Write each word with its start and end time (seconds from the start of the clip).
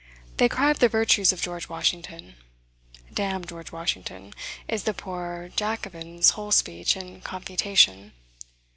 They 0.37 0.49
cry 0.49 0.71
up 0.71 0.79
the 0.79 0.89
virtues 0.89 1.31
of 1.31 1.43
George 1.43 1.69
Washington, 1.69 2.33
"Damn 3.13 3.45
George 3.45 3.71
Washington!" 3.71 4.33
is 4.67 4.81
the 4.85 4.95
poor 4.95 5.51
Jacobin's 5.55 6.31
whole 6.31 6.51
speech 6.51 6.95
and 6.95 7.23
confutation. 7.23 8.11